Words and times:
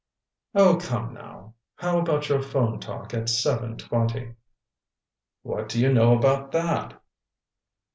"Oh, 0.55 0.77
come 0.81 1.13
now. 1.13 1.53
How 1.75 1.99
about 1.99 2.27
your 2.27 2.41
phone 2.41 2.79
talk 2.79 3.13
at 3.13 3.29
seven 3.29 3.77
twenty?" 3.77 4.33
"What 5.43 5.69
do 5.69 5.79
you 5.79 5.93
know 5.93 6.17
about 6.17 6.51
that?" 6.53 6.99